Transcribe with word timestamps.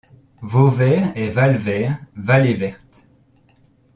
Vauvert 0.41 1.15
est 1.15 1.29
val 1.29 1.57
vert, 1.57 1.99
vallée 2.15 2.55
verte. 2.55 3.05